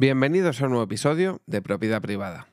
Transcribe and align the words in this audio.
Bienvenidos 0.00 0.62
a 0.62 0.66
un 0.66 0.70
nuevo 0.70 0.84
episodio 0.84 1.42
de 1.46 1.60
Propiedad 1.60 2.00
Privada. 2.00 2.46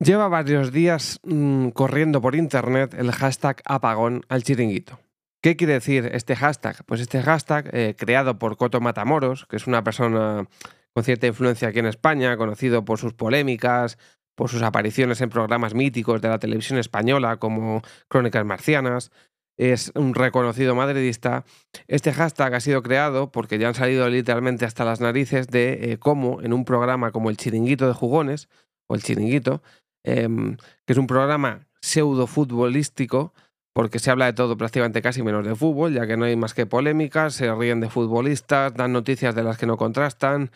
Lleva 0.00 0.26
varios 0.26 0.72
días 0.72 1.20
mmm, 1.22 1.68
corriendo 1.68 2.20
por 2.20 2.34
internet 2.34 2.92
el 2.94 3.12
hashtag 3.12 3.62
apagón 3.66 4.22
al 4.28 4.42
chiringuito. 4.42 5.03
¿Qué 5.44 5.56
quiere 5.56 5.74
decir 5.74 6.08
este 6.14 6.36
hashtag? 6.36 6.86
Pues 6.86 7.02
este 7.02 7.20
hashtag, 7.20 7.68
eh, 7.74 7.94
creado 7.98 8.38
por 8.38 8.56
Coto 8.56 8.80
Matamoros, 8.80 9.44
que 9.44 9.56
es 9.56 9.66
una 9.66 9.84
persona 9.84 10.48
con 10.94 11.04
cierta 11.04 11.26
influencia 11.26 11.68
aquí 11.68 11.80
en 11.80 11.84
España, 11.84 12.38
conocido 12.38 12.86
por 12.86 12.98
sus 12.98 13.12
polémicas, 13.12 13.98
por 14.34 14.48
sus 14.48 14.62
apariciones 14.62 15.20
en 15.20 15.28
programas 15.28 15.74
míticos 15.74 16.22
de 16.22 16.30
la 16.30 16.38
televisión 16.38 16.78
española 16.78 17.36
como 17.36 17.82
Crónicas 18.08 18.42
Marcianas, 18.46 19.10
es 19.58 19.92
un 19.94 20.14
reconocido 20.14 20.74
madridista. 20.74 21.44
Este 21.88 22.14
hashtag 22.14 22.54
ha 22.54 22.60
sido 22.60 22.82
creado 22.82 23.30
porque 23.30 23.58
ya 23.58 23.68
han 23.68 23.74
salido 23.74 24.08
literalmente 24.08 24.64
hasta 24.64 24.86
las 24.86 25.02
narices 25.02 25.48
de 25.48 25.92
eh, 25.92 25.98
cómo 25.98 26.40
en 26.40 26.54
un 26.54 26.64
programa 26.64 27.12
como 27.12 27.28
el 27.28 27.36
Chiringuito 27.36 27.86
de 27.86 27.92
Jugones, 27.92 28.48
o 28.86 28.94
el 28.94 29.02
Chiringuito, 29.02 29.62
em, 30.04 30.56
que 30.86 30.94
es 30.94 30.98
un 30.98 31.06
programa 31.06 31.68
pseudo 31.82 32.26
futbolístico, 32.26 33.34
porque 33.74 33.98
se 33.98 34.10
habla 34.10 34.26
de 34.26 34.32
todo 34.32 34.56
prácticamente 34.56 35.02
casi 35.02 35.22
menos 35.22 35.44
de 35.44 35.54
fútbol, 35.54 35.92
ya 35.92 36.06
que 36.06 36.16
no 36.16 36.24
hay 36.24 36.36
más 36.36 36.54
que 36.54 36.64
polémicas, 36.64 37.34
se 37.34 37.52
ríen 37.52 37.80
de 37.80 37.90
futbolistas, 37.90 38.72
dan 38.72 38.92
noticias 38.92 39.34
de 39.34 39.42
las 39.42 39.58
que 39.58 39.66
no 39.66 39.76
contrastan, 39.76 40.50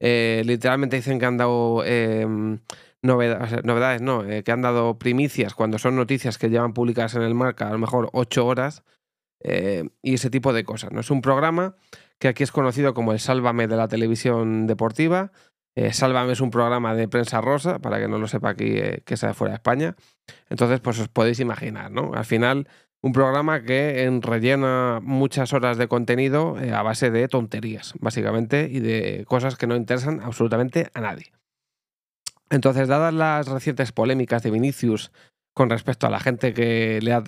eh, 0.00 0.42
literalmente 0.44 0.96
dicen 0.96 1.18
que 1.18 1.26
han 1.26 1.38
dado 1.38 1.84
em, 1.84 2.58
novedades, 3.02 4.02
no, 4.02 4.24
eh, 4.24 4.42
que 4.42 4.52
han 4.52 4.62
dado 4.62 4.98
primicias 4.98 5.54
cuando 5.54 5.78
son 5.78 5.96
noticias 5.96 6.38
que 6.38 6.50
llevan 6.50 6.74
publicadas 6.74 7.14
en 7.14 7.22
el 7.22 7.34
marca 7.34 7.68
a 7.68 7.72
lo 7.72 7.78
mejor 7.78 8.10
ocho 8.12 8.44
horas 8.46 8.82
eh, 9.40 9.88
y 10.02 10.14
ese 10.14 10.28
tipo 10.28 10.52
de 10.52 10.64
cosas. 10.64 10.92
¿no? 10.92 11.00
Es 11.00 11.10
un 11.10 11.22
programa 11.22 11.76
que 12.18 12.28
aquí 12.28 12.42
es 12.42 12.50
conocido 12.50 12.94
como 12.94 13.12
el 13.12 13.20
Sálvame 13.20 13.68
de 13.68 13.76
la 13.76 13.88
televisión 13.88 14.66
deportiva, 14.66 15.30
eh, 15.76 15.92
Sálvame 15.92 16.32
es 16.32 16.40
un 16.40 16.50
programa 16.50 16.94
de 16.94 17.06
prensa 17.06 17.42
rosa, 17.42 17.78
para 17.80 17.98
que 17.98 18.08
no 18.08 18.16
lo 18.18 18.26
sepa 18.26 18.48
aquí 18.48 18.78
eh, 18.78 19.02
que 19.04 19.18
sea 19.18 19.34
fuera 19.34 19.52
de 19.52 19.56
España. 19.56 19.94
Entonces, 20.48 20.80
pues 20.80 20.98
os 20.98 21.08
podéis 21.08 21.38
imaginar, 21.38 21.90
¿no? 21.90 22.14
Al 22.14 22.24
final, 22.24 22.66
un 23.02 23.12
programa 23.12 23.62
que 23.62 24.08
rellena 24.22 25.00
muchas 25.02 25.52
horas 25.52 25.76
de 25.76 25.86
contenido 25.86 26.58
eh, 26.58 26.72
a 26.72 26.82
base 26.82 27.10
de 27.10 27.28
tonterías, 27.28 27.92
básicamente, 28.00 28.70
y 28.72 28.80
de 28.80 29.26
cosas 29.28 29.56
que 29.56 29.66
no 29.66 29.76
interesan 29.76 30.22
absolutamente 30.22 30.88
a 30.94 31.02
nadie. 31.02 31.30
Entonces, 32.48 32.88
dadas 32.88 33.12
las 33.12 33.46
recientes 33.46 33.92
polémicas 33.92 34.42
de 34.42 34.52
Vinicius 34.52 35.12
con 35.52 35.68
respecto 35.68 36.06
a 36.06 36.10
la 36.10 36.20
gente 36.20 36.54
que 36.54 37.00
le 37.02 37.12
ha 37.12 37.22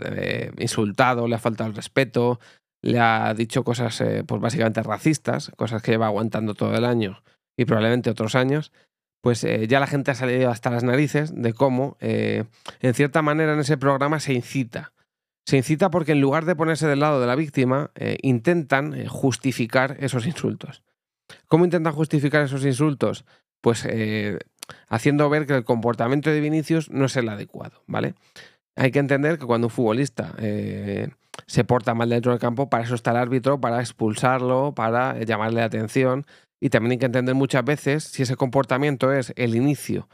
insultado, 0.58 1.28
le 1.28 1.34
ha 1.34 1.38
faltado 1.38 1.69
el 1.69 1.76
respeto, 1.76 2.41
le 2.80 2.98
ha 2.98 3.34
dicho 3.34 3.62
cosas, 3.62 4.02
pues 4.26 4.41
básicamente 4.41 4.82
racistas, 4.82 5.50
cosas 5.56 5.82
que 5.82 5.92
lleva 5.92 6.06
aguantando 6.06 6.54
todo 6.54 6.74
el 6.74 6.84
año 6.84 7.22
y 7.59 7.64
probablemente 7.64 8.09
otros 8.09 8.37
años, 8.37 8.73
pues 9.20 9.42
eh, 9.42 9.67
ya 9.67 9.81
la 9.81 9.89
gente 9.89 10.12
ha 10.12 10.14
salido 10.14 10.48
hasta 10.48 10.70
las 10.70 10.84
narices 10.84 11.33
de 11.34 11.53
cómo, 11.53 11.97
eh, 12.00 12.45
en 12.81 12.95
cierta 12.95 13.20
manera, 13.20 13.53
en 13.53 13.59
ese 13.59 13.77
programa 13.77 14.20
se 14.20 14.33
incita. 14.33 14.92
Se 15.45 15.56
incita 15.56 15.91
porque 15.91 16.12
en 16.12 16.20
lugar 16.20 16.45
de 16.45 16.55
ponerse 16.55 16.87
del 16.87 17.00
lado 17.00 17.20
de 17.20 17.27
la 17.27 17.34
víctima, 17.34 17.91
eh, 17.97 18.17
intentan 18.23 19.06
justificar 19.09 19.97
esos 19.98 20.25
insultos. 20.25 20.84
¿Cómo 21.48 21.65
intentan 21.65 21.92
justificar 21.92 22.45
esos 22.45 22.65
insultos? 22.65 23.25
Pues 23.61 23.87
haciendo 24.87 25.28
ver 25.28 25.47
que 25.47 25.55
el 25.56 25.65
comportamiento 25.65 26.31
de 26.31 26.41
Vinicius 26.41 26.91
no 26.91 27.06
es 27.06 27.17
el 27.17 27.28
adecuado, 27.28 27.83
¿vale? 27.88 28.15
Hay 28.77 28.93
que 28.93 29.00
entender 29.00 29.37
que 29.38 29.47
cuando 29.47 29.66
un 29.66 29.72
futbolista 29.72 30.37
se 31.47 31.65
porta 31.65 31.93
mal 31.93 32.09
dentro 32.09 32.31
del 32.31 32.41
campo, 32.41 32.71
para 32.71 32.84
eso 32.84 32.94
está 32.94 33.11
el 33.11 33.16
árbitro, 33.16 33.61
para 33.61 33.81
expulsarlo, 33.81 34.75
para 34.77 35.19
llamarle 35.25 35.59
la 35.59 35.66
atención 35.66 36.25
y 36.60 36.70
también 36.70 36.92
hay 36.92 36.98
que 36.98 37.06
entender 37.06 37.34
muchas 37.34 37.64
veces 37.64 38.04
si 38.04 38.22
ese 38.22 38.36
comportamiento 38.36 39.12
es 39.12 39.32
el 39.36 39.54
inicio 39.54 40.08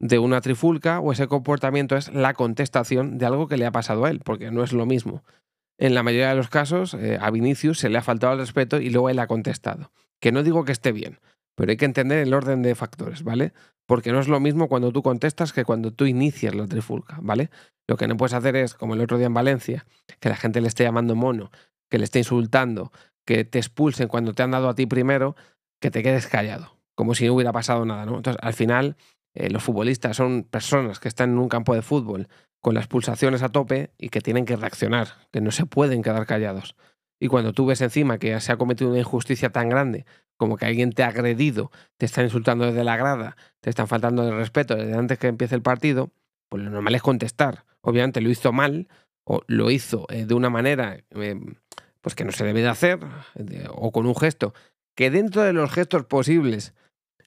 de 0.00 0.18
una 0.18 0.40
trifulca 0.40 1.00
o 1.00 1.12
ese 1.12 1.26
comportamiento 1.26 1.96
es 1.96 2.12
la 2.12 2.34
contestación 2.34 3.18
de 3.18 3.26
algo 3.26 3.48
que 3.48 3.56
le 3.56 3.66
ha 3.66 3.72
pasado 3.72 4.04
a 4.04 4.10
él, 4.10 4.20
porque 4.24 4.50
no 4.50 4.62
es 4.62 4.72
lo 4.72 4.86
mismo. 4.86 5.24
En 5.76 5.94
la 5.94 6.02
mayoría 6.02 6.30
de 6.30 6.36
los 6.36 6.48
casos, 6.48 6.94
eh, 6.94 7.18
a 7.20 7.30
Vinicius 7.30 7.78
se 7.78 7.88
le 7.88 7.98
ha 7.98 8.02
faltado 8.02 8.32
el 8.32 8.38
respeto 8.40 8.80
y 8.80 8.90
luego 8.90 9.10
él 9.10 9.18
ha 9.18 9.26
contestado. 9.26 9.92
Que 10.20 10.32
no 10.32 10.42
digo 10.42 10.64
que 10.64 10.72
esté 10.72 10.92
bien, 10.92 11.18
pero 11.56 11.70
hay 11.70 11.76
que 11.76 11.84
entender 11.84 12.18
el 12.18 12.34
orden 12.34 12.62
de 12.62 12.74
factores, 12.74 13.22
¿vale? 13.22 13.52
Porque 13.86 14.12
no 14.12 14.20
es 14.20 14.28
lo 14.28 14.40
mismo 14.40 14.68
cuando 14.68 14.92
tú 14.92 15.02
contestas 15.02 15.52
que 15.52 15.64
cuando 15.64 15.92
tú 15.92 16.04
inicias 16.04 16.54
la 16.54 16.66
trifulca, 16.66 17.18
¿vale? 17.20 17.50
Lo 17.88 17.96
que 17.96 18.06
no 18.06 18.16
puedes 18.16 18.34
hacer 18.34 18.54
es, 18.56 18.74
como 18.74 18.94
el 18.94 19.00
otro 19.00 19.18
día 19.18 19.26
en 19.26 19.34
Valencia, 19.34 19.86
que 20.20 20.28
la 20.28 20.36
gente 20.36 20.60
le 20.60 20.68
esté 20.68 20.84
llamando 20.84 21.14
mono, 21.14 21.50
que 21.88 21.98
le 21.98 22.04
esté 22.04 22.18
insultando, 22.18 22.92
que 23.24 23.44
te 23.44 23.58
expulsen 23.58 24.08
cuando 24.08 24.34
te 24.34 24.42
han 24.42 24.50
dado 24.50 24.68
a 24.68 24.74
ti 24.74 24.86
primero, 24.86 25.36
que 25.80 25.90
te 25.90 26.02
quedes 26.02 26.26
callado, 26.26 26.78
como 26.94 27.14
si 27.14 27.26
no 27.26 27.34
hubiera 27.34 27.52
pasado 27.52 27.84
nada, 27.84 28.06
¿no? 28.06 28.16
Entonces, 28.16 28.40
al 28.42 28.54
final, 28.54 28.96
eh, 29.34 29.50
los 29.50 29.62
futbolistas 29.62 30.16
son 30.16 30.44
personas 30.44 31.00
que 31.00 31.08
están 31.08 31.30
en 31.30 31.38
un 31.38 31.48
campo 31.48 31.74
de 31.74 31.82
fútbol 31.82 32.28
con 32.60 32.74
las 32.74 32.88
pulsaciones 32.88 33.42
a 33.42 33.50
tope 33.50 33.92
y 33.98 34.08
que 34.08 34.20
tienen 34.20 34.44
que 34.44 34.56
reaccionar, 34.56 35.08
que 35.30 35.40
no 35.40 35.50
se 35.50 35.66
pueden 35.66 36.02
quedar 36.02 36.26
callados. 36.26 36.74
Y 37.20 37.28
cuando 37.28 37.52
tú 37.52 37.66
ves 37.66 37.80
encima 37.80 38.18
que 38.18 38.38
se 38.40 38.52
ha 38.52 38.56
cometido 38.56 38.90
una 38.90 39.00
injusticia 39.00 39.50
tan 39.50 39.68
grande 39.68 40.06
como 40.36 40.56
que 40.56 40.66
alguien 40.66 40.92
te 40.92 41.02
ha 41.02 41.08
agredido, 41.08 41.70
te 41.96 42.06
está 42.06 42.22
insultando 42.22 42.66
desde 42.66 42.84
la 42.84 42.96
grada, 42.96 43.36
te 43.60 43.70
están 43.70 43.88
faltando 43.88 44.24
de 44.24 44.30
respeto 44.30 44.76
desde 44.76 44.94
antes 44.94 45.18
que 45.18 45.26
empiece 45.26 45.56
el 45.56 45.62
partido, 45.62 46.12
pues 46.48 46.62
lo 46.62 46.70
normal 46.70 46.94
es 46.94 47.02
contestar. 47.02 47.64
Obviamente 47.80 48.20
lo 48.20 48.30
hizo 48.30 48.52
mal 48.52 48.88
o 49.24 49.42
lo 49.48 49.70
hizo 49.70 50.06
eh, 50.10 50.26
de 50.26 50.34
una 50.34 50.48
manera 50.48 50.98
em, 51.10 51.56
pues 52.00 52.14
que 52.14 52.24
no 52.24 52.32
se 52.32 52.44
debe 52.44 52.62
de 52.62 52.68
hacer 52.68 53.00
o 53.70 53.90
con 53.90 54.06
un 54.06 54.14
gesto 54.14 54.54
que 54.98 55.12
dentro 55.12 55.42
de 55.42 55.52
los 55.52 55.70
gestos 55.70 56.06
posibles 56.06 56.74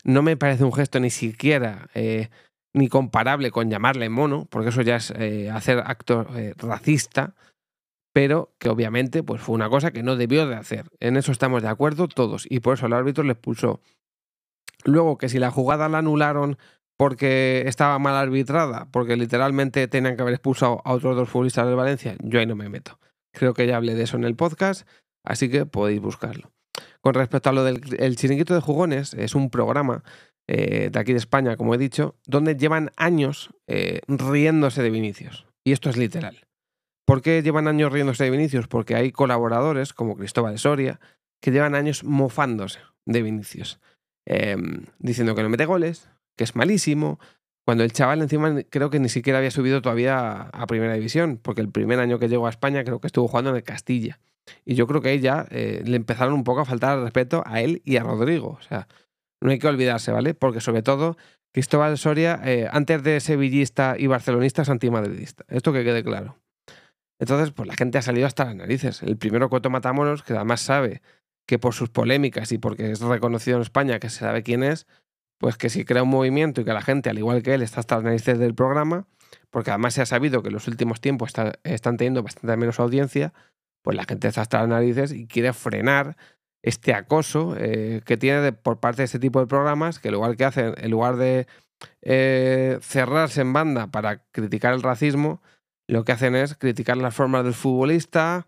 no 0.04 0.24
me 0.24 0.36
parece 0.36 0.66
un 0.66 0.74
gesto 0.74 1.00
ni 1.00 1.10
siquiera 1.10 1.88
eh, 1.94 2.28
ni 2.74 2.90
comparable 2.90 3.50
con 3.50 3.70
llamarle 3.70 4.10
mono, 4.10 4.46
porque 4.50 4.70
eso 4.72 4.82
ya 4.82 4.98
es 4.98 5.12
eh, 5.12 5.50
hacer 5.50 5.80
acto 5.80 6.28
eh, 6.36 6.54
racista, 6.58 7.34
pero 8.12 8.52
que 8.60 8.68
obviamente 8.68 9.24
pues 9.24 9.40
fue 9.42 9.56
una 9.56 9.70
cosa 9.70 9.92
que 9.92 10.04
no 10.04 10.18
debió 10.18 10.48
de 10.48 10.56
hacer. 10.56 10.90
En 11.00 11.16
eso 11.16 11.32
estamos 11.32 11.62
de 11.62 11.70
acuerdo 11.70 12.10
todos 12.10 12.46
y 12.50 12.60
por 12.60 12.74
eso 12.74 12.88
el 12.88 12.94
árbitro 12.94 13.24
le 13.24 13.32
expulsó. 13.32 13.80
Luego 14.84 15.18
que 15.18 15.30
si 15.30 15.40
la 15.40 15.50
jugada 15.50 15.88
la 15.88 16.00
anularon 16.00 16.58
porque 16.98 17.64
estaba 17.68 18.00
mal 18.00 18.16
arbitrada, 18.16 18.90
porque 18.92 19.16
literalmente 19.16 19.88
tenían 19.88 20.18
que 20.18 20.24
haber 20.24 20.34
expulsado 20.34 20.82
a 20.84 20.92
otros 20.92 21.16
dos 21.16 21.30
futbolistas 21.30 21.68
de 21.68 21.76
Valencia, 21.76 22.18
yo 22.20 22.42
ahí 22.42 22.46
no 22.46 22.58
me 22.58 22.68
meto. 22.68 23.00
Creo 23.32 23.54
que 23.54 23.66
ya 23.66 23.78
hablé 23.78 23.96
de 23.96 24.04
eso 24.04 24.18
en 24.18 24.26
el 24.26 24.36
podcast, 24.36 24.86
así 25.24 25.50
que 25.50 25.66
podéis 25.66 26.02
buscarlo. 26.02 26.52
Con 27.02 27.16
respecto 27.16 27.50
a 27.50 27.54
lo 27.54 27.64
del 27.64 28.16
chiringuito 28.16 28.54
de 28.54 28.62
jugones, 28.62 29.14
es 29.16 29.34
un 29.34 29.50
programa 29.50 30.04
eh, 30.48 30.90
de 30.92 31.00
aquí 31.00 31.14
de 31.14 31.18
España, 31.18 31.56
como 31.56 31.74
he 31.74 31.78
dicho, 31.78 32.16
donde 32.28 32.56
llevan 32.56 32.92
años 32.96 33.52
eh, 33.68 34.02
riéndose 34.08 34.84
de 34.84 34.90
Vinicius. 34.90 35.48
Y 35.64 35.72
esto 35.72 35.90
es 35.90 35.98
literal. 35.98 36.46
¿Por 37.06 37.22
qué 37.22 37.42
llevan 37.42 37.68
años 37.68 37.92
riéndose 37.92 38.24
de 38.24 38.30
Vinicius? 38.30 38.68
Porque 38.68 38.96
hay 38.96 39.12
colaboradores, 39.12 39.94
como 39.94 40.16
Cristóbal 40.16 40.60
Soria, 40.60 41.00
que 41.42 41.52
llevan 41.52 41.74
años 41.74 42.04
mofándose 42.04 42.80
de 43.06 43.22
Vinicius. 43.22 43.80
Em, 44.28 44.86
diciendo 45.00 45.36
que 45.36 45.44
no 45.44 45.50
mete 45.50 45.66
goles, 45.66 46.10
que 46.38 46.44
es 46.44 46.56
malísimo, 46.56 47.20
cuando 47.66 47.84
el 47.84 47.94
chaval 47.94 48.22
encima 48.22 48.62
creo 48.70 48.90
que 48.90 49.00
ni 49.00 49.10
siquiera 49.10 49.40
había 49.40 49.52
subido 49.52 49.82
todavía 49.82 50.50
a 50.52 50.68
Primera 50.68 50.94
División, 50.94 51.40
porque 51.42 51.62
el 51.62 51.70
primer 51.70 52.00
año 52.00 52.20
que 52.20 52.28
llegó 52.28 52.48
a 52.48 52.50
España 52.50 52.84
creo 52.84 53.00
que 53.00 53.08
estuvo 53.08 53.28
jugando 53.28 53.52
en 53.52 53.58
el 53.58 53.64
Castilla. 53.64 54.20
Y 54.66 54.76
yo 54.76 54.88
creo 54.88 55.02
que 55.02 55.10
ahí 55.10 55.20
ya 55.20 55.46
eh, 55.50 55.82
le 55.86 55.96
empezaron 55.96 56.34
un 56.34 56.44
poco 56.44 56.62
a 56.62 56.66
faltar 56.66 56.98
el 56.98 57.04
respeto 57.04 57.44
a 57.46 57.62
él 57.62 57.82
y 57.86 57.98
a 57.98 58.04
Rodrigo. 58.04 58.58
O 58.60 58.62
sea, 58.62 58.88
no 59.42 59.52
hay 59.52 59.60
que 59.60 59.68
olvidarse, 59.68 60.12
¿vale? 60.12 60.34
Porque 60.34 60.62
sobre 60.62 60.82
todo 60.82 61.18
Cristóbal 61.54 61.98
Soria, 61.98 62.40
eh, 62.44 62.70
antes 62.72 63.04
de 63.04 63.20
sevillista 63.20 63.96
y 63.98 64.08
barcelonista, 64.08 64.62
es 64.62 64.70
antimadridista. 64.70 65.44
Esto 65.50 65.74
que 65.74 65.84
quede 65.84 66.04
claro. 66.04 66.38
Entonces, 67.20 67.52
pues 67.52 67.68
la 67.68 67.76
gente 67.76 67.98
ha 67.98 68.02
salido 68.02 68.26
hasta 68.26 68.46
las 68.46 68.56
narices. 68.56 69.04
El 69.04 69.18
primero 69.18 69.50
Coto 69.50 69.70
Matamoros, 69.70 70.24
que 70.24 70.34
además 70.34 70.62
sabe 70.62 71.02
que 71.46 71.60
por 71.60 71.74
sus 71.74 71.90
polémicas 71.90 72.52
y 72.52 72.58
porque 72.58 72.92
es 72.92 73.02
reconocido 73.02 73.58
en 73.58 73.64
España 73.64 74.00
que 74.00 74.10
se 74.10 74.20
sabe 74.20 74.42
quién 74.42 74.64
es, 74.64 74.88
pues 75.38 75.58
que 75.58 75.70
si 75.70 75.86
crea 75.86 76.04
un 76.04 76.10
movimiento 76.10 76.62
y 76.62 76.66
que 76.66 76.74
la 76.74 76.82
gente, 76.82 77.10
al 77.10 77.18
igual 77.18 77.44
que 77.44 77.54
él, 77.54 77.62
está 77.62 77.80
hasta 77.80 77.96
las 77.96 78.06
narices 78.06 78.40
del 78.40 78.56
programa, 78.56 79.08
porque 79.50 79.72
además 79.72 79.94
se 79.94 80.02
ha 80.02 80.06
sabido 80.06 80.42
que 80.42 80.50
en 80.50 80.54
los 80.54 80.68
últimos 80.68 81.02
tiempos 81.02 81.34
están 81.64 81.98
teniendo 81.98 82.24
bastante 82.24 82.56
menos 82.58 82.80
audiencia, 82.80 83.34
pues 83.82 83.98
la 83.98 84.04
gente 84.04 84.28
está 84.28 84.42
hasta 84.42 84.60
las 84.60 84.70
narices 84.70 85.12
y 85.12 85.28
quiere 85.28 85.54
frenar 85.54 86.18
este 86.64 86.94
acoso 86.94 87.56
eh, 87.58 88.02
que 88.06 88.18
tiene 88.18 88.54
por 88.54 88.80
parte 88.80 89.02
de 89.02 89.06
este 89.06 89.20
tipo 89.20 89.40
de 89.40 89.48
programas, 89.48 90.00
que 90.00 90.10
igual 90.10 90.38
que 90.38 90.46
hacen, 90.46 90.76
en 90.78 90.92
lugar 90.92 91.16
de 91.18 91.48
eh, 92.02 92.78
cerrarse 92.82 93.42
en 93.42 93.54
banda 93.54 93.88
para 93.88 94.24
criticar 94.32 94.74
el 94.74 94.84
racismo, 94.84 95.42
lo 95.88 96.06
que 96.06 96.12
hacen 96.12 96.36
es 96.36 96.56
criticar 96.56 96.98
las 96.98 97.16
formas 97.16 97.44
del 97.44 97.54
futbolista, 97.54 98.48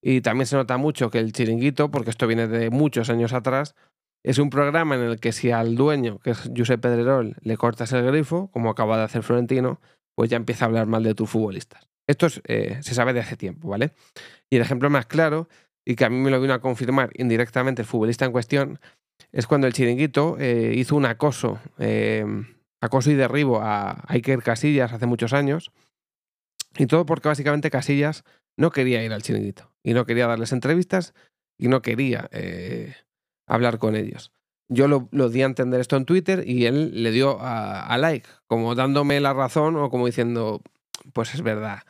Y 0.00 0.20
también 0.20 0.46
se 0.46 0.56
nota 0.56 0.76
mucho 0.76 1.10
que 1.10 1.18
el 1.18 1.32
chiringuito, 1.32 1.90
porque 1.90 2.10
esto 2.10 2.28
viene 2.28 2.46
de 2.46 2.70
muchos 2.70 3.10
años 3.10 3.32
atrás, 3.32 3.74
es 4.22 4.38
un 4.38 4.50
programa 4.50 4.94
en 4.94 5.02
el 5.02 5.20
que 5.20 5.32
si 5.32 5.50
al 5.50 5.74
dueño, 5.76 6.18
que 6.20 6.30
es 6.30 6.50
Josep 6.56 6.80
Pedrerol, 6.80 7.36
le 7.40 7.56
cortas 7.56 7.92
el 7.92 8.06
grifo, 8.06 8.50
como 8.52 8.70
acaba 8.70 8.96
de 8.96 9.04
hacer 9.04 9.22
Florentino, 9.22 9.80
pues 10.14 10.30
ya 10.30 10.36
empieza 10.36 10.64
a 10.64 10.68
hablar 10.68 10.86
mal 10.86 11.02
de 11.02 11.14
tus 11.14 11.30
futbolistas. 11.30 11.88
Esto 12.08 12.26
eh, 12.44 12.78
se 12.80 12.94
sabe 12.94 13.12
de 13.12 13.20
hace 13.20 13.36
tiempo, 13.36 13.68
¿vale? 13.68 13.92
Y 14.50 14.56
el 14.56 14.62
ejemplo 14.62 14.90
más 14.90 15.06
claro, 15.06 15.48
y 15.84 15.94
que 15.94 16.04
a 16.04 16.10
mí 16.10 16.16
me 16.16 16.30
lo 16.30 16.40
vino 16.40 16.54
a 16.54 16.60
confirmar 16.60 17.10
indirectamente 17.14 17.82
el 17.82 17.86
futbolista 17.86 18.24
en 18.24 18.32
cuestión, 18.32 18.80
es 19.30 19.46
cuando 19.46 19.66
el 19.66 19.74
chiringuito 19.74 20.36
eh, 20.40 20.72
hizo 20.74 20.96
un 20.96 21.04
acoso, 21.04 21.60
eh, 21.78 22.24
acoso 22.80 23.10
y 23.10 23.14
derribo 23.14 23.60
a 23.62 24.04
Iker 24.08 24.42
Casillas 24.42 24.92
hace 24.92 25.06
muchos 25.06 25.32
años. 25.32 25.70
Y 26.76 26.86
todo 26.86 27.04
porque 27.04 27.28
básicamente 27.28 27.70
Casillas 27.70 28.24
no 28.56 28.70
quería 28.70 29.04
ir 29.04 29.12
al 29.12 29.22
chiringuito 29.22 29.70
y 29.82 29.92
no 29.92 30.06
quería 30.06 30.26
darles 30.26 30.52
entrevistas 30.52 31.14
y 31.58 31.68
no 31.68 31.82
quería 31.82 32.30
hablar 33.46 33.78
con 33.78 33.96
ellos. 33.96 34.32
Yo 34.70 34.86
lo, 34.86 35.28
di 35.30 35.42
a 35.42 35.46
entender 35.46 35.80
esto 35.80 35.96
en 35.96 36.04
Twitter 36.04 36.44
y 36.46 36.66
él 36.66 37.02
le 37.02 37.10
dio 37.10 37.38
a, 37.40 37.96
like, 37.96 38.28
como 38.46 38.74
dándome 38.74 39.18
la 39.18 39.32
razón 39.32 39.76
o 39.76 39.88
como 39.88 40.06
diciendo, 40.06 40.62
pues 41.14 41.34
es 41.34 41.42
verdad. 41.42 41.80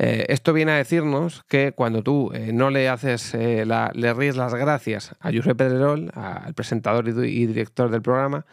Eh, 0.00 0.26
esto 0.28 0.52
viene 0.52 0.70
a 0.70 0.76
decirnos 0.76 1.42
que 1.48 1.72
cuando 1.72 2.04
tú 2.04 2.30
eh, 2.32 2.52
no 2.52 2.70
le 2.70 2.88
haces, 2.88 3.34
eh, 3.34 3.66
le 3.66 4.14
ríes 4.14 4.36
las 4.36 4.54
gracias 4.54 5.16
a 5.18 5.32
Josep 5.32 5.56
Pedrerol, 5.56 6.12
al 6.14 6.54
presentador 6.54 7.08
y, 7.08 7.46
director 7.46 7.90
del 7.90 8.00
programa, 8.00 8.46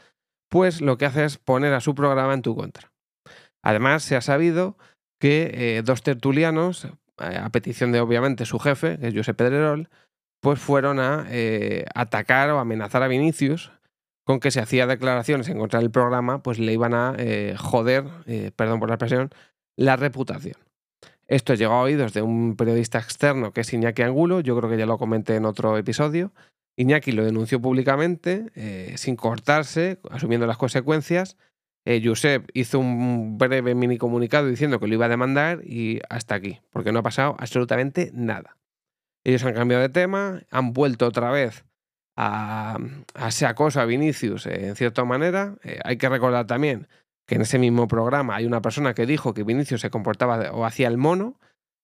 pues 0.49 0.81
lo 0.81 0.97
que 0.97 1.05
hace 1.05 1.23
es 1.23 1.37
poner 1.37 1.73
a 1.75 1.81
su 1.81 1.93
programa 1.93 2.33
en 2.33 2.41
tu 2.41 2.55
contra. 2.55 2.91
Además, 3.61 4.01
se 4.01 4.15
ha 4.15 4.21
sabido 4.21 4.75
que 5.19 5.81
dos 5.85 6.01
tertulianos, 6.01 6.87
a 7.17 7.49
petición 7.49 7.91
de 7.91 7.99
obviamente 7.99 8.45
su 8.45 8.59
jefe, 8.59 8.97
que 8.97 9.07
es 9.07 9.15
Josep 9.15 9.37
Pedrerol, 9.37 9.89
pues 10.41 10.59
fueron 10.59 10.99
a 10.99 11.27
atacar 11.95 12.51
o 12.51 12.59
amenazar 12.59 13.01
a 13.01 13.07
Vinicius 13.07 13.71
con 14.23 14.39
que 14.39 14.51
se 14.51 14.61
hacía 14.61 14.85
declaraciones 14.87 15.49
en 15.49 15.57
contra 15.57 15.79
del 15.79 15.89
programa, 15.89 16.43
pues 16.43 16.59
le 16.59 16.73
iban 16.73 16.93
a 16.93 17.15
joder, 17.57 18.05
perdón 18.55 18.79
por 18.79 18.89
la 18.89 18.95
expresión, 18.95 19.31
la 19.77 19.95
reputación. 19.95 20.64
Esto 21.27 21.55
llegó 21.55 21.73
a 21.73 21.81
oídos 21.81 22.13
de 22.13 22.21
un 22.21 22.55
periodista 22.55 22.99
externo 22.99 23.51
que 23.51 23.61
es 23.61 23.73
Iñaki 23.73 24.03
Angulo, 24.03 24.41
yo 24.41 24.55
creo 24.57 24.69
que 24.69 24.77
ya 24.77 24.85
lo 24.85 24.97
comenté 24.97 25.35
en 25.35 25.45
otro 25.45 25.77
episodio. 25.77 26.31
Iñaki 26.77 27.13
lo 27.13 27.23
denunció 27.23 27.59
públicamente, 27.59 28.51
eh, 28.55 28.93
sin 28.97 29.15
cortarse, 29.15 29.99
asumiendo 30.11 30.45
las 30.45 30.57
consecuencias. 30.57 31.37
Eh, 31.85 32.01
Josep 32.03 32.49
hizo 32.53 32.79
un 32.79 33.37
breve 33.37 33.73
mini 33.75 33.97
comunicado 33.97 34.47
diciendo 34.47 34.79
que 34.79 34.87
lo 34.87 34.93
iba 34.93 35.05
a 35.05 35.09
demandar 35.09 35.61
y 35.63 35.99
hasta 36.09 36.35
aquí, 36.35 36.59
porque 36.69 36.91
no 36.91 36.99
ha 36.99 37.03
pasado 37.03 37.35
absolutamente 37.39 38.11
nada. 38.13 38.57
Ellos 39.23 39.43
han 39.45 39.53
cambiado 39.53 39.81
de 39.81 39.89
tema, 39.89 40.43
han 40.51 40.73
vuelto 40.73 41.07
otra 41.07 41.31
vez 41.31 41.65
a, 42.15 42.77
ese 43.27 43.47
acoso 43.47 43.81
a 43.81 43.85
Vinicius 43.85 44.45
eh, 44.45 44.67
en 44.67 44.75
cierta 44.75 45.03
manera. 45.05 45.55
hay 45.83 45.97
que 45.97 46.09
recordar 46.09 46.45
también 46.45 46.87
que 47.25 47.35
en 47.35 47.41
ese 47.41 47.59
mismo 47.59 47.87
programa 47.87 48.35
hay 48.35 48.45
una 48.45 48.61
persona 48.61 48.93
que 48.93 49.05
dijo 49.05 49.33
que 49.33 49.43
Vinicius 49.43 49.81
se 49.81 49.89
comportaba 49.89 50.51
o 50.51 50.65
hacía 50.65 50.87
el 50.87 50.97
mono, 50.97 51.39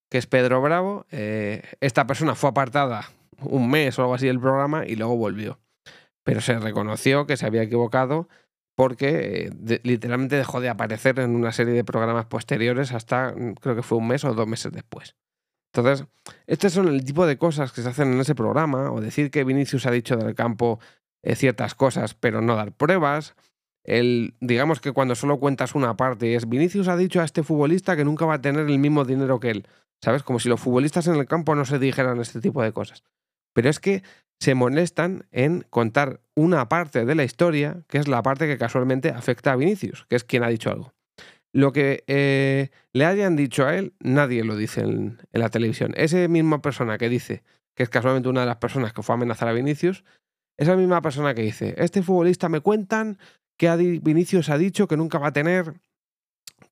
que 0.09 0.17
es 0.17 0.27
Pedro 0.27 0.61
Bravo. 0.61 1.05
Eh, 1.11 1.63
esta 1.79 2.05
persona 2.05 2.35
fue 2.35 2.49
apartada 2.49 3.09
un 3.39 3.69
mes 3.69 3.97
o 3.97 4.03
algo 4.03 4.13
así 4.13 4.27
del 4.27 4.39
programa 4.39 4.85
y 4.85 4.95
luego 4.95 5.15
volvió. 5.17 5.59
Pero 6.23 6.41
se 6.41 6.59
reconoció 6.59 7.25
que 7.25 7.37
se 7.37 7.45
había 7.45 7.63
equivocado 7.63 8.27
porque 8.75 9.51
eh, 9.67 9.79
literalmente 9.83 10.35
dejó 10.35 10.61
de 10.61 10.69
aparecer 10.69 11.19
en 11.19 11.35
una 11.35 11.51
serie 11.51 11.73
de 11.73 11.83
programas 11.83 12.25
posteriores 12.25 12.93
hasta 12.93 13.33
mm, 13.35 13.55
creo 13.55 13.75
que 13.75 13.83
fue 13.83 13.97
un 13.97 14.07
mes 14.07 14.23
o 14.23 14.33
dos 14.33 14.47
meses 14.47 14.71
después. 14.71 15.15
Entonces, 15.73 16.05
estos 16.47 16.73
son 16.73 16.87
el 16.87 17.03
tipo 17.05 17.25
de 17.25 17.37
cosas 17.37 17.71
que 17.71 17.81
se 17.81 17.89
hacen 17.89 18.11
en 18.11 18.19
ese 18.19 18.35
programa, 18.35 18.91
o 18.91 18.99
decir 18.99 19.31
que 19.31 19.45
Vinicius 19.45 19.85
ha 19.85 19.91
dicho 19.91 20.17
del 20.17 20.35
campo 20.35 20.79
eh, 21.23 21.35
ciertas 21.35 21.75
cosas 21.75 22.13
pero 22.13 22.41
no 22.41 22.55
dar 22.55 22.73
pruebas, 22.73 23.35
el, 23.83 24.35
digamos 24.39 24.79
que 24.79 24.91
cuando 24.91 25.15
solo 25.15 25.39
cuentas 25.39 25.75
una 25.75 25.97
parte 25.97 26.35
es 26.35 26.47
Vinicius 26.47 26.87
ha 26.87 26.97
dicho 26.97 27.21
a 27.21 27.25
este 27.25 27.43
futbolista 27.43 27.95
que 27.95 28.05
nunca 28.05 28.25
va 28.25 28.35
a 28.35 28.41
tener 28.41 28.69
el 28.69 28.79
mismo 28.79 29.05
dinero 29.05 29.39
que 29.39 29.51
él. 29.51 29.67
¿Sabes? 30.03 30.23
Como 30.23 30.39
si 30.39 30.49
los 30.49 30.59
futbolistas 30.59 31.07
en 31.07 31.15
el 31.15 31.27
campo 31.27 31.53
no 31.53 31.63
se 31.63 31.77
dijeran 31.77 32.19
este 32.19 32.41
tipo 32.41 32.63
de 32.63 32.71
cosas. 32.71 33.03
Pero 33.53 33.69
es 33.69 33.79
que 33.79 34.03
se 34.39 34.55
molestan 34.55 35.27
en 35.31 35.63
contar 35.69 36.21
una 36.35 36.67
parte 36.69 37.05
de 37.05 37.13
la 37.13 37.23
historia, 37.23 37.83
que 37.87 37.99
es 37.99 38.07
la 38.07 38.23
parte 38.23 38.47
que 38.47 38.57
casualmente 38.57 39.09
afecta 39.09 39.51
a 39.51 39.55
Vinicius, 39.55 40.07
que 40.09 40.15
es 40.15 40.23
quien 40.23 40.43
ha 40.43 40.47
dicho 40.47 40.71
algo. 40.71 40.93
Lo 41.53 41.71
que 41.71 42.03
eh, 42.07 42.69
le 42.93 43.05
hayan 43.05 43.35
dicho 43.35 43.67
a 43.67 43.75
él, 43.75 43.93
nadie 43.99 44.43
lo 44.43 44.55
dice 44.55 44.81
en, 44.81 45.19
en 45.31 45.41
la 45.41 45.49
televisión. 45.49 45.93
Esa 45.95 46.27
misma 46.27 46.61
persona 46.61 46.97
que 46.97 47.09
dice 47.09 47.43
que 47.75 47.83
es 47.83 47.89
casualmente 47.89 48.29
una 48.29 48.41
de 48.41 48.47
las 48.47 48.57
personas 48.57 48.93
que 48.93 49.03
fue 49.03 49.13
a 49.13 49.17
amenazar 49.17 49.47
a 49.47 49.53
Vinicius, 49.53 50.03
esa 50.57 50.75
misma 50.75 51.01
persona 51.01 51.33
que 51.33 51.41
dice, 51.41 51.75
este 51.77 52.01
futbolista 52.03 52.49
me 52.49 52.61
cuentan 52.61 53.17
que 53.61 53.99
Vinicius 54.01 54.49
ha 54.49 54.57
dicho 54.57 54.87
que 54.87 54.97
nunca 54.97 55.19
va 55.19 55.27
a 55.27 55.33
tener 55.33 55.79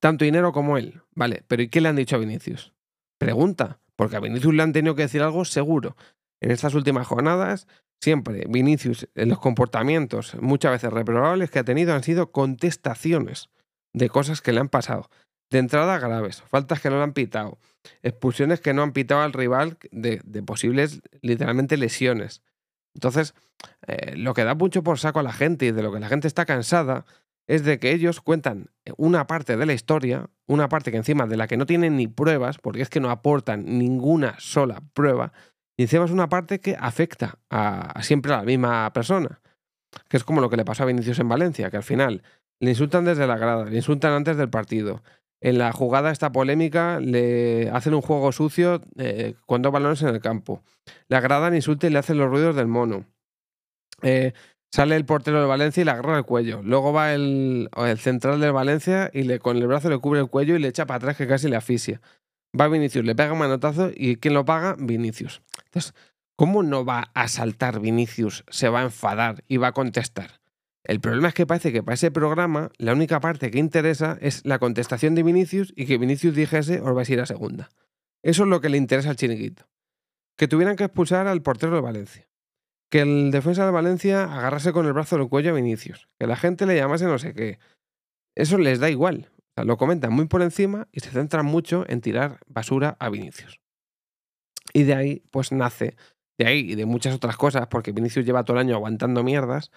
tanto 0.00 0.24
dinero 0.24 0.50
como 0.52 0.76
él. 0.76 1.02
Vale, 1.14 1.44
pero 1.46 1.62
¿y 1.62 1.68
qué 1.68 1.80
le 1.80 1.88
han 1.88 1.94
dicho 1.94 2.16
a 2.16 2.18
Vinicius? 2.18 2.72
Pregunta, 3.16 3.78
porque 3.94 4.16
a 4.16 4.20
Vinicius 4.20 4.52
le 4.52 4.64
han 4.64 4.72
tenido 4.72 4.96
que 4.96 5.02
decir 5.02 5.22
algo 5.22 5.44
seguro. 5.44 5.96
En 6.40 6.50
estas 6.50 6.74
últimas 6.74 7.06
jornadas, 7.06 7.68
siempre 8.00 8.44
Vinicius, 8.48 9.08
en 9.14 9.28
los 9.28 9.38
comportamientos 9.38 10.34
muchas 10.40 10.72
veces 10.72 10.92
reprobables 10.92 11.52
que 11.52 11.60
ha 11.60 11.64
tenido 11.64 11.94
han 11.94 12.02
sido 12.02 12.32
contestaciones 12.32 13.50
de 13.92 14.08
cosas 14.08 14.42
que 14.42 14.52
le 14.52 14.58
han 14.58 14.68
pasado. 14.68 15.10
De 15.48 15.58
entrada 15.58 15.96
graves, 16.00 16.42
faltas 16.42 16.80
que 16.80 16.90
no 16.90 16.96
le 16.96 17.04
han 17.04 17.12
pitado, 17.12 17.60
expulsiones 18.02 18.60
que 18.60 18.74
no 18.74 18.82
han 18.82 18.92
pitado 18.92 19.20
al 19.20 19.32
rival 19.32 19.78
de, 19.92 20.20
de 20.24 20.42
posibles, 20.42 21.02
literalmente, 21.22 21.76
lesiones. 21.76 22.42
Entonces, 22.94 23.34
eh, 23.86 24.16
lo 24.16 24.34
que 24.34 24.44
da 24.44 24.54
mucho 24.54 24.82
por 24.82 24.98
saco 24.98 25.20
a 25.20 25.22
la 25.22 25.32
gente 25.32 25.66
y 25.66 25.72
de 25.72 25.82
lo 25.82 25.92
que 25.92 26.00
la 26.00 26.08
gente 26.08 26.28
está 26.28 26.44
cansada 26.44 27.04
es 27.46 27.64
de 27.64 27.78
que 27.80 27.92
ellos 27.92 28.20
cuentan 28.20 28.70
una 28.96 29.26
parte 29.26 29.56
de 29.56 29.66
la 29.66 29.72
historia, 29.72 30.30
una 30.46 30.68
parte 30.68 30.92
que 30.92 30.96
encima 30.96 31.26
de 31.26 31.36
la 31.36 31.48
que 31.48 31.56
no 31.56 31.66
tienen 31.66 31.96
ni 31.96 32.06
pruebas, 32.06 32.58
porque 32.58 32.82
es 32.82 32.88
que 32.88 33.00
no 33.00 33.10
aportan 33.10 33.64
ninguna 33.64 34.36
sola 34.38 34.80
prueba, 34.94 35.32
y 35.76 35.82
encima 35.82 36.04
es 36.04 36.10
una 36.10 36.28
parte 36.28 36.60
que 36.60 36.76
afecta 36.78 37.38
a, 37.48 38.02
siempre 38.02 38.32
a 38.34 38.36
la 38.36 38.42
misma 38.44 38.92
persona, 38.92 39.40
que 40.08 40.16
es 40.16 40.24
como 40.24 40.40
lo 40.40 40.48
que 40.48 40.56
le 40.56 40.64
pasó 40.64 40.84
a 40.84 40.86
Vinicius 40.86 41.18
en 41.18 41.28
Valencia, 41.28 41.70
que 41.70 41.78
al 41.78 41.82
final 41.82 42.22
le 42.60 42.70
insultan 42.70 43.04
desde 43.04 43.26
la 43.26 43.36
grada, 43.36 43.64
le 43.64 43.76
insultan 43.76 44.12
antes 44.12 44.36
del 44.36 44.50
partido. 44.50 45.02
En 45.40 45.56
la 45.56 45.72
jugada 45.72 46.10
esta 46.10 46.32
polémica 46.32 47.00
le 47.00 47.70
hacen 47.70 47.94
un 47.94 48.02
juego 48.02 48.30
sucio 48.30 48.82
eh, 48.98 49.34
con 49.46 49.62
dos 49.62 49.72
balones 49.72 50.02
en 50.02 50.08
el 50.08 50.20
campo. 50.20 50.62
Le 51.08 51.16
agradan, 51.16 51.54
insultan 51.54 51.90
y 51.90 51.92
le 51.94 51.98
hacen 51.98 52.18
los 52.18 52.28
ruidos 52.28 52.56
del 52.56 52.66
mono. 52.66 53.06
Eh, 54.02 54.32
sale 54.70 54.96
el 54.96 55.06
portero 55.06 55.40
de 55.40 55.46
Valencia 55.46 55.80
y 55.80 55.84
le 55.84 55.92
agarra 55.92 56.18
el 56.18 56.24
cuello. 56.24 56.60
Luego 56.62 56.92
va 56.92 57.14
el, 57.14 57.70
central 57.98 58.40
de 58.40 58.50
Valencia 58.50 59.10
y 59.14 59.22
le, 59.22 59.38
con 59.38 59.56
el 59.56 59.66
brazo 59.66 59.88
le 59.88 59.98
cubre 59.98 60.20
el 60.20 60.28
cuello 60.28 60.56
y 60.56 60.58
le 60.58 60.68
echa 60.68 60.86
para 60.86 60.98
atrás 60.98 61.16
que 61.16 61.26
casi 61.26 61.48
le 61.48 61.56
asfixia. 61.56 62.02
Va 62.58 62.68
Vinicius, 62.68 63.04
le 63.04 63.14
pega 63.14 63.32
un 63.32 63.38
manotazo 63.38 63.90
y 63.94 64.16
¿quién 64.16 64.34
lo 64.34 64.44
paga? 64.44 64.76
Vinicius. 64.78 65.40
Entonces, 65.66 65.94
¿cómo 66.36 66.62
no 66.62 66.84
va 66.84 67.10
a 67.14 67.28
saltar 67.28 67.80
Vinicius? 67.80 68.44
Se 68.50 68.68
va 68.68 68.80
a 68.80 68.84
enfadar 68.84 69.44
y 69.48 69.56
va 69.56 69.68
a 69.68 69.72
contestar. 69.72 70.39
El 70.84 71.00
problema 71.00 71.28
es 71.28 71.34
que 71.34 71.46
parece 71.46 71.72
que 71.72 71.82
para 71.82 71.94
ese 71.94 72.10
programa 72.10 72.70
la 72.78 72.92
única 72.92 73.20
parte 73.20 73.50
que 73.50 73.58
interesa 73.58 74.16
es 74.20 74.44
la 74.46 74.58
contestación 74.58 75.14
de 75.14 75.22
Vinicius 75.22 75.72
y 75.76 75.86
que 75.86 75.98
Vinicius 75.98 76.34
dijese 76.34 76.80
os 76.80 76.94
vais 76.94 77.08
a 77.08 77.12
ir 77.12 77.20
a 77.20 77.26
segunda. 77.26 77.70
Eso 78.22 78.44
es 78.44 78.48
lo 78.48 78.60
que 78.60 78.68
le 78.68 78.78
interesa 78.78 79.10
al 79.10 79.16
chiringuito. 79.16 79.68
Que 80.36 80.48
tuvieran 80.48 80.76
que 80.76 80.84
expulsar 80.84 81.26
al 81.26 81.42
portero 81.42 81.74
de 81.74 81.80
Valencia 81.82 82.30
que 82.90 83.00
el 83.00 83.30
defensa 83.30 83.64
de 83.64 83.70
Valencia 83.70 84.24
agarrase 84.24 84.72
con 84.72 84.84
el 84.84 84.92
brazo 84.92 85.16
del 85.16 85.28
cuello 85.28 85.50
a 85.50 85.54
Vinicius, 85.54 86.08
que 86.18 86.26
la 86.26 86.36
gente 86.36 86.66
le 86.66 86.76
llamase 86.76 87.06
no 87.06 87.18
sé 87.18 87.34
qué. 87.34 87.58
Eso 88.36 88.58
les 88.58 88.80
da 88.80 88.90
igual. 88.90 89.30
lo 89.56 89.76
comentan 89.76 90.12
muy 90.12 90.26
por 90.26 90.42
encima 90.42 90.88
y 90.90 91.00
se 91.00 91.10
centran 91.10 91.46
mucho 91.46 91.84
en 91.88 92.00
tirar 92.00 92.40
basura 92.46 92.96
a 92.98 93.08
Vinicius. 93.08 93.60
Y 94.72 94.84
de 94.84 94.94
ahí, 94.94 95.22
pues 95.30 95.52
nace, 95.52 95.96
de 96.38 96.46
ahí 96.46 96.72
y 96.72 96.74
de 96.74 96.86
muchas 96.86 97.14
otras 97.14 97.36
cosas, 97.36 97.68
porque 97.68 97.92
Vinicius 97.92 98.26
lleva 98.26 98.44
todo 98.44 98.56
el 98.56 98.66
año 98.66 98.74
aguantando 98.74 99.22
mierdas, 99.22 99.70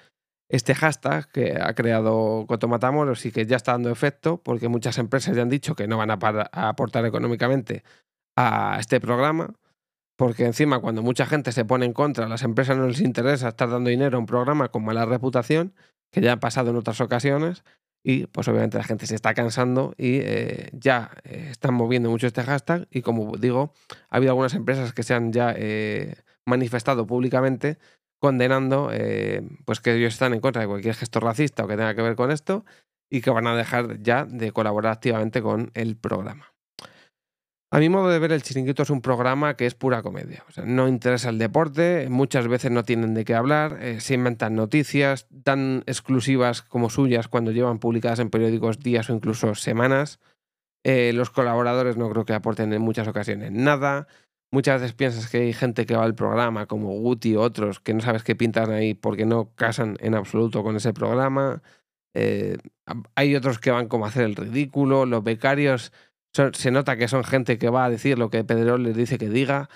este 0.49 0.75
hashtag 0.75 1.29
que 1.31 1.57
ha 1.59 1.73
creado 1.73 2.45
Coto 2.47 2.67
Matamoros 2.67 3.25
y 3.25 3.31
que 3.31 3.45
ya 3.45 3.55
está 3.55 3.73
dando 3.73 3.89
efecto, 3.89 4.41
porque 4.43 4.67
muchas 4.67 4.97
empresas 4.97 5.35
ya 5.35 5.41
han 5.41 5.49
dicho 5.49 5.75
que 5.75 5.87
no 5.87 5.97
van 5.97 6.11
a 6.11 6.17
aportar 6.51 7.05
económicamente 7.05 7.83
a 8.35 8.77
este 8.79 8.99
programa, 8.99 9.55
porque 10.17 10.45
encima 10.45 10.79
cuando 10.79 11.01
mucha 11.01 11.25
gente 11.25 11.51
se 11.51 11.65
pone 11.65 11.85
en 11.85 11.93
contra, 11.93 12.25
a 12.25 12.29
las 12.29 12.43
empresas 12.43 12.77
no 12.77 12.87
les 12.87 13.01
interesa 13.01 13.49
estar 13.49 13.69
dando 13.69 13.89
dinero 13.89 14.17
a 14.17 14.19
un 14.19 14.25
programa 14.25 14.69
con 14.69 14.83
mala 14.83 15.05
reputación, 15.05 15.73
que 16.11 16.21
ya 16.21 16.33
ha 16.33 16.39
pasado 16.39 16.69
en 16.69 16.75
otras 16.75 17.01
ocasiones, 17.01 17.63
y 18.03 18.27
pues 18.27 18.47
obviamente 18.47 18.77
la 18.77 18.83
gente 18.83 19.07
se 19.07 19.15
está 19.15 19.33
cansando 19.33 19.93
y 19.97 20.17
eh, 20.17 20.69
ya 20.73 21.11
eh, 21.23 21.47
están 21.51 21.73
moviendo 21.73 22.09
mucho 22.09 22.27
este 22.27 22.43
hashtag 22.43 22.87
y 22.91 23.01
como 23.01 23.37
digo, 23.37 23.73
ha 24.09 24.17
habido 24.17 24.31
algunas 24.31 24.53
empresas 24.53 24.93
que 24.93 25.03
se 25.03 25.13
han 25.13 25.31
ya 25.31 25.53
eh, 25.55 26.15
manifestado 26.45 27.07
públicamente 27.07 27.77
condenando 28.23 28.89
pues 29.65 29.81
que 29.81 29.93
ellos 29.93 30.13
están 30.13 30.33
en 30.33 30.39
contra 30.39 30.61
de 30.61 30.67
cualquier 30.69 30.95
gesto 30.95 31.19
racista 31.19 31.65
o 31.65 31.67
que 31.67 31.75
tenga 31.75 31.93
que 31.93 32.01
ver 32.01 32.15
con 32.15 32.31
esto 32.31 32.63
y 33.11 33.19
que 33.19 33.31
van 33.31 33.47
a 33.47 33.55
dejar 33.57 34.01
ya 34.01 34.23
de 34.23 34.53
colaborar 34.53 34.93
activamente 34.93 35.41
con 35.41 35.71
el 35.73 35.97
programa. 35.97 36.53
A 37.69 37.79
mi 37.79 37.89
modo 37.89 38.07
de 38.07 38.19
ver, 38.19 38.31
el 38.31 38.41
chiringuito 38.41 38.83
es 38.83 38.89
un 38.89 39.01
programa 39.01 39.57
que 39.57 39.65
es 39.65 39.75
pura 39.75 40.01
comedia. 40.01 40.45
No 40.63 40.87
interesa 40.87 41.29
el 41.29 41.37
deporte, 41.37 42.07
muchas 42.09 42.47
veces 42.47 42.71
no 42.71 42.83
tienen 42.83 43.13
de 43.13 43.25
qué 43.25 43.35
hablar, 43.35 43.79
eh, 43.81 43.99
se 43.99 44.13
inventan 44.13 44.55
noticias 44.55 45.27
tan 45.43 45.83
exclusivas 45.85 46.61
como 46.61 46.89
suyas 46.89 47.27
cuando 47.27 47.51
llevan 47.51 47.79
publicadas 47.79 48.19
en 48.19 48.29
periódicos 48.29 48.79
días 48.79 49.09
o 49.09 49.13
incluso 49.13 49.53
semanas. 49.53 50.19
Eh, 50.85 51.11
los 51.13 51.29
colaboradores 51.29 51.97
no 51.97 52.09
creo 52.09 52.23
que 52.23 52.33
aporten 52.33 52.71
en 52.71 52.81
muchas 52.81 53.07
ocasiones 53.07 53.51
nada. 53.51 54.07
Muchas 54.53 54.81
veces 54.81 54.93
piensas 54.93 55.31
que 55.31 55.39
hay 55.39 55.51
gente 55.51 55.87
que 55.87 55.95
va 55.95 56.03
al 56.03 56.13
programa, 56.13 56.67
como 56.67 56.89
Guti 56.99 57.35
otros, 57.35 57.79
que 57.79 57.95
no 57.95 58.01
sabes 58.01 58.23
qué 58.23 58.35
pintan 58.35 58.69
ahí 58.69 58.93
porque 58.93 59.25
no 59.25 59.49
casan 59.55 59.97
en 59.99 60.13
absoluto 60.13 60.61
con 60.61 60.75
ese 60.75 60.93
programa. 60.93 61.63
Eh, 62.13 62.57
hay 63.15 63.35
otros 63.35 63.57
que 63.57 63.71
van 63.71 63.87
como 63.87 64.05
a 64.05 64.09
hacer 64.09 64.25
el 64.25 64.35
ridículo. 64.35 65.07
Los 65.07 65.23
becarios 65.23 65.91
se 66.53 66.69
nota 66.69 66.97
que 66.97 67.07
son 67.07 67.23
gente 67.23 67.57
que 67.57 67.71
va 67.71 67.85
a 67.85 67.89
decir 67.89 68.19
lo 68.19 68.29
que 68.29 68.43
Pedrerol 68.43 68.83
les 68.83 68.95
dice 68.95 69.17
que 69.17 69.27
diga. 69.27 69.69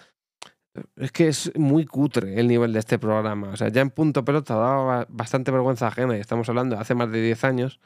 Es 0.95 1.11
que 1.11 1.27
es 1.27 1.51
muy 1.55 1.87
cutre 1.87 2.39
el 2.39 2.47
nivel 2.47 2.71
de 2.71 2.77
este 2.77 2.99
programa. 2.99 3.49
O 3.49 3.57
sea, 3.57 3.69
ya 3.69 3.81
en 3.81 3.89
punto 3.89 4.23
pelota 4.23 4.53
daba 4.53 5.07
bastante 5.09 5.49
vergüenza 5.49 5.87
ajena 5.87 6.15
y 6.15 6.19
estamos 6.19 6.49
hablando 6.49 6.75
de 6.75 6.83
hace 6.83 6.93
más 6.93 7.11
de 7.11 7.19
10 7.19 7.43
años. 7.45 7.79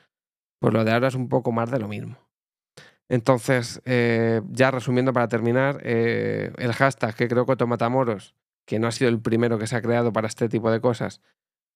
Pues 0.59 0.73
lo 0.73 0.83
de 0.83 0.91
ahora 0.91 1.07
es 1.07 1.15
un 1.15 1.29
poco 1.29 1.53
más 1.53 1.71
de 1.71 1.79
lo 1.79 1.87
mismo. 1.87 2.17
Entonces, 3.11 3.81
eh, 3.83 4.41
ya 4.51 4.71
resumiendo 4.71 5.11
para 5.11 5.27
terminar, 5.27 5.81
eh, 5.83 6.53
el 6.57 6.71
hashtag 6.71 7.13
que 7.13 7.27
creo 7.27 7.45
que 7.45 7.57
Tomatamoros, 7.57 8.35
que 8.65 8.79
no 8.79 8.87
ha 8.87 8.93
sido 8.93 9.09
el 9.09 9.19
primero 9.19 9.59
que 9.59 9.67
se 9.67 9.75
ha 9.75 9.81
creado 9.81 10.13
para 10.13 10.27
este 10.27 10.47
tipo 10.47 10.71
de 10.71 10.79
cosas, 10.79 11.19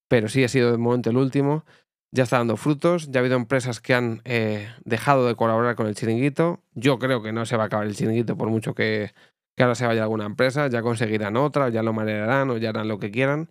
pero 0.07 0.29
sí 0.29 0.45
ha 0.45 0.47
sido 0.47 0.71
de 0.71 0.77
momento 0.77 1.09
el 1.09 1.17
último, 1.17 1.65
ya 2.13 2.23
está 2.23 2.37
dando 2.37 2.55
frutos, 2.55 3.11
ya 3.11 3.19
ha 3.19 3.21
habido 3.21 3.35
empresas 3.35 3.81
que 3.81 3.93
han 3.93 4.21
eh, 4.23 4.69
dejado 4.85 5.27
de 5.27 5.35
colaborar 5.35 5.75
con 5.75 5.87
el 5.87 5.95
chiringuito. 5.95 6.61
Yo 6.73 6.99
creo 6.99 7.21
que 7.21 7.33
no 7.33 7.45
se 7.45 7.57
va 7.57 7.63
a 7.63 7.65
acabar 7.65 7.85
el 7.85 7.97
chiringuito 7.97 8.37
por 8.37 8.47
mucho 8.47 8.73
que, 8.73 9.11
ahora 9.57 9.75
se 9.75 9.85
vaya 9.85 10.03
alguna 10.03 10.23
empresa, 10.23 10.67
ya 10.67 10.81
conseguirán 10.81 11.35
otra, 11.35 11.67
ya 11.67 11.83
lo 11.83 11.91
manejarán 11.91 12.49
o 12.49 12.55
ya 12.55 12.69
harán 12.69 12.87
lo 12.87 12.97
que 12.97 13.11
quieran. 13.11 13.49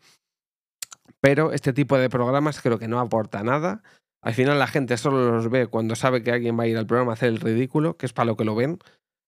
Pero 1.20 1.52
este 1.52 1.74
tipo 1.74 1.98
de 1.98 2.08
programas 2.08 2.62
creo 2.62 2.78
que 2.78 2.88
no 2.88 2.98
aporta 2.98 3.42
nada. 3.42 3.82
Al 4.24 4.32
final 4.32 4.58
la 4.58 4.66
gente 4.66 4.96
solo 4.96 5.32
los 5.32 5.50
ve 5.50 5.66
cuando 5.66 5.94
sabe 5.96 6.22
que 6.22 6.32
alguien 6.32 6.58
va 6.58 6.64
a 6.64 6.66
ir 6.66 6.78
al 6.78 6.86
programa 6.86 7.12
a 7.12 7.14
hacer 7.14 7.28
el 7.28 7.40
ridículo, 7.40 7.98
que 7.98 8.06
es 8.06 8.14
para 8.14 8.24
lo 8.24 8.38
que 8.38 8.46
lo 8.46 8.54
ven. 8.54 8.78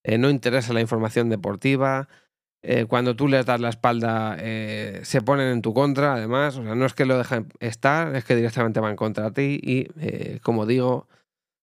Eh, 0.03 0.17
no 0.17 0.31
interesa 0.31 0.73
la 0.73 0.81
información 0.81 1.29
deportiva, 1.29 2.09
eh, 2.63 2.87
cuando 2.87 3.15
tú 3.15 3.29
les 3.29 3.45
das 3.45 3.61
la 3.61 3.69
espalda 3.69 4.37
eh, 4.41 5.01
se 5.03 5.21
ponen 5.21 5.49
en 5.49 5.61
tu 5.61 5.75
contra, 5.75 6.15
además, 6.15 6.59
no 6.59 6.87
es 6.87 6.95
que 6.95 7.05
lo 7.05 7.19
dejen 7.19 7.49
estar, 7.61 8.17
es 8.17 8.25
que 8.25 8.35
directamente 8.35 8.81
van 8.81 8.97
contra 8.97 9.31
ti 9.33 9.61
y, 9.63 10.39
como 10.41 10.65
digo, 10.65 11.09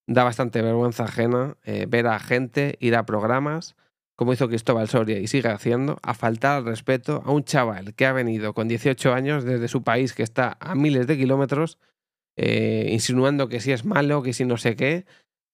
da 0.06 0.24
bastante 0.24 0.62
vergüenza 0.62 1.06
ajena 1.06 1.58
ver 1.88 2.06
a 2.08 2.20
gente 2.20 2.78
ir 2.80 2.96
a 2.96 3.06
programas, 3.06 3.76
como 4.16 4.34
hizo 4.34 4.48
Cristóbal 4.48 4.88
Soria 4.88 5.18
y 5.18 5.28
sigue 5.28 5.50
haciendo, 5.50 5.98
a 6.04 6.14
faltar 6.14 6.58
al 6.58 6.66
respeto 6.66 7.24
a 7.26 7.32
un 7.32 7.44
chaval 7.44 7.96
que 7.96 8.06
ha 8.06 8.14
venido 8.14 8.54
con 8.54 8.68
18 8.68 9.14
años 9.14 9.44
desde 9.44 9.68
su 9.68 9.84
país, 9.84 10.14
que 10.14 10.24
está 10.24 10.56
a 10.60 10.76
miles 10.76 11.08
de 11.08 11.18
kilómetros, 11.18 11.80
insinuando 12.36 13.48
que 13.48 13.60
si 13.60 13.72
es 13.72 13.86
malo, 13.86 14.24
que 14.24 14.34
si 14.34 14.46
no 14.46 14.58
sé 14.58 14.76
qué, 14.76 15.06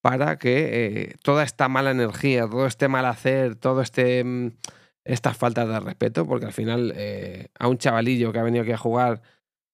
para 0.01 0.37
que 0.37 1.15
toda 1.23 1.43
esta 1.43 1.67
mala 1.67 1.91
energía, 1.91 2.47
todo 2.47 2.65
este 2.65 2.87
mal 2.87 3.05
hacer, 3.05 3.55
todo 3.55 3.81
este 3.81 4.23
mm, 4.23 4.51
estas 5.09 5.37
faltas 5.37 5.67
de 5.67 5.79
respeto, 5.79 6.25
porque 6.25 6.45
al 6.45 6.53
final 6.53 6.93
eh, 6.95 7.47
a 7.57 7.67
un 7.67 7.77
chavalillo 7.77 8.31
que 8.31 8.39
ha 8.39 8.43
venido 8.43 8.63
aquí 8.63 8.71
a 8.71 8.77
jugar 8.77 9.21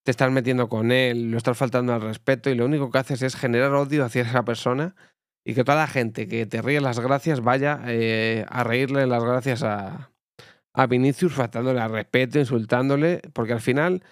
te 0.03 0.11
estás 0.11 0.31
metiendo 0.31 0.69
con 0.69 0.91
él, 0.91 1.31
lo 1.31 1.37
estás 1.37 1.57
faltando 1.57 1.93
al 1.93 2.01
respeto 2.01 2.49
y 2.49 2.55
lo 2.55 2.65
único 2.65 2.91
que 2.91 2.99
haces 2.99 3.21
es 3.23 3.35
generar 3.35 3.73
odio 3.73 4.05
hacia 4.05 4.21
esa 4.21 4.45
persona 4.45 4.95
y 5.43 5.55
que 5.55 5.63
toda 5.63 5.79
la 5.79 5.87
gente 5.87 6.27
que 6.27 6.45
te 6.45 6.61
ríe 6.61 6.79
las 6.79 6.99
gracias 6.99 7.41
vaya 7.41 7.81
eh, 7.87 8.45
a 8.49 8.63
reírle 8.63 9.07
las 9.07 9.23
gracias 9.23 9.63
a, 9.63 10.11
a 10.73 10.87
Vinicius 10.87 11.33
faltándole 11.33 11.81
al 11.81 11.91
respeto, 11.91 12.39
insultándole, 12.39 13.21
porque 13.33 13.53
al 13.53 13.61
final 13.61 14.03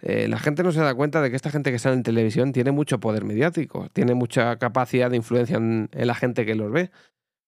eh, 0.00 0.26
la 0.28 0.38
gente 0.38 0.62
no 0.62 0.72
se 0.72 0.80
da 0.80 0.94
cuenta 0.94 1.20
de 1.20 1.30
que 1.30 1.36
esta 1.36 1.50
gente 1.50 1.70
que 1.70 1.78
sale 1.78 1.96
en 1.96 2.02
televisión 2.02 2.52
tiene 2.52 2.72
mucho 2.72 3.00
poder 3.00 3.24
mediático, 3.24 3.88
tiene 3.92 4.14
mucha 4.14 4.56
capacidad 4.58 5.10
de 5.10 5.16
influencia 5.16 5.56
en 5.56 5.88
la 5.92 6.14
gente 6.14 6.46
que 6.46 6.54
los 6.54 6.72
ve. 6.72 6.90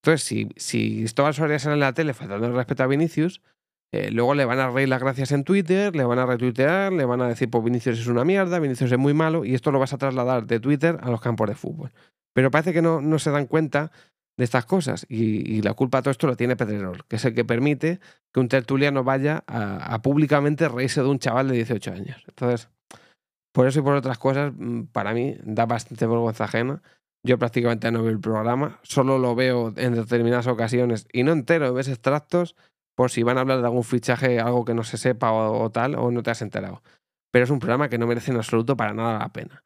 Entonces, 0.04 0.26
si, 0.26 0.50
si 0.56 0.98
Cristóbal 0.98 1.32
Soria 1.32 1.58
sale 1.58 1.74
en 1.74 1.80
la 1.80 1.94
tele 1.94 2.12
faltando 2.12 2.46
el 2.46 2.54
respeto 2.54 2.82
a 2.82 2.86
Vinicius, 2.86 3.40
eh, 3.90 4.10
luego 4.10 4.34
le 4.34 4.44
van 4.44 4.58
a 4.58 4.68
reír 4.70 4.88
las 4.88 5.00
gracias 5.00 5.32
en 5.32 5.44
Twitter, 5.44 5.96
le 5.96 6.04
van 6.04 6.18
a 6.18 6.26
retuitear, 6.26 6.92
le 6.92 7.06
van 7.06 7.22
a 7.22 7.28
decir, 7.28 7.48
pues 7.48 7.64
Vinicius 7.64 8.00
es 8.00 8.06
una 8.06 8.22
mierda, 8.22 8.58
Vinicius 8.58 8.92
es 8.92 8.98
muy 8.98 9.14
malo, 9.14 9.46
y 9.46 9.54
esto 9.54 9.70
lo 9.72 9.78
vas 9.78 9.94
a 9.94 9.98
trasladar 9.98 10.46
de 10.46 10.60
Twitter 10.60 10.98
a 11.00 11.10
los 11.10 11.22
campos 11.22 11.48
de 11.48 11.54
fútbol. 11.54 11.90
Pero 12.34 12.50
parece 12.50 12.74
que 12.74 12.82
no, 12.82 13.00
no 13.00 13.18
se 13.18 13.30
dan 13.30 13.46
cuenta 13.46 13.92
de 14.36 14.44
estas 14.44 14.66
cosas, 14.66 15.06
y, 15.08 15.62
la 15.62 15.74
culpa 15.74 15.98
de 15.98 16.02
todo 16.02 16.10
esto 16.10 16.26
lo 16.26 16.36
tiene 16.36 16.56
Pedrerol, 16.56 17.04
que 17.06 17.16
es 17.16 17.24
el 17.24 17.34
que 17.34 17.44
permite 17.44 18.00
que 18.32 18.40
un 18.40 18.48
tertuliano 18.48 19.04
vaya 19.04 19.44
a, 19.46 19.94
a 19.94 20.02
públicamente 20.02 20.68
reírse 20.68 21.02
de 21.02 21.08
un 21.08 21.20
chaval 21.20 21.48
de 21.48 21.54
18 21.54 21.92
años. 21.92 22.24
Entonces, 22.26 22.68
por 23.52 23.68
eso 23.68 23.78
y 23.78 23.82
por 23.82 23.94
otras 23.94 24.18
cosas, 24.18 24.52
mm, 24.56 24.84
para 24.92 25.14
mí 25.14 25.36
da 25.44 25.66
bastante 25.66 26.06
vergüenza 26.06 26.44
ajena 26.44 26.82
yo 27.24 27.38
prácticamente 27.38 27.90
no 27.90 28.02
veo 28.02 28.12
el 28.12 28.20
programa, 28.20 28.78
solo 28.82 29.18
lo 29.18 29.34
veo 29.34 29.72
en 29.76 29.94
determinadas 29.94 30.46
ocasiones 30.46 31.08
y 31.10 31.22
no 31.22 31.32
entero, 31.32 31.72
ves 31.72 31.88
extractos 31.88 32.54
por 32.94 33.10
si 33.10 33.22
van 33.22 33.38
a 33.38 33.40
hablar 33.40 33.60
de 33.60 33.64
algún 33.64 33.82
fichaje, 33.82 34.38
algo 34.38 34.64
que 34.64 34.74
no 34.74 34.84
se 34.84 34.98
sepa 34.98 35.32
o, 35.32 35.70
tal, 35.70 35.96
o 35.96 36.10
no 36.10 36.22
te 36.22 36.30
has 36.30 36.42
enterado. 36.42 36.82
Pero 37.32 37.44
es 37.44 37.50
un 37.50 37.58
programa 37.58 37.88
que 37.88 37.98
no 37.98 38.06
merece 38.06 38.30
en 38.30 38.36
absoluto 38.36 38.76
para 38.76 38.92
nada 38.92 39.18
la 39.18 39.32
pena. 39.32 39.64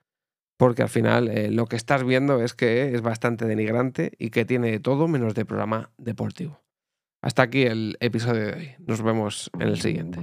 Porque 0.59 0.83
al 0.83 0.89
final 0.89 1.29
eh, 1.29 1.51
lo 1.51 1.67
que 1.67 1.77
estás 1.77 2.05
viendo 2.05 2.43
es 2.43 2.53
que 2.53 2.95
es 2.95 3.01
bastante 3.01 3.47
denigrante 3.47 4.13
y 4.19 4.31
que 4.31 4.45
tiene 4.45 4.79
todo 4.81 5.09
menos 5.09 5.35
de 5.35 5.47
programa 5.47 5.93
deportivo. 5.97 6.61
Hasta 7.23 7.43
aquí 7.43 7.63
el 7.63 7.97
episodio 8.01 8.47
de 8.47 8.53
hoy. 8.53 8.71
Nos 8.87 9.01
vemos 9.03 9.51
en 9.55 9.69
el 9.69 9.81
siguiente. 9.81 10.21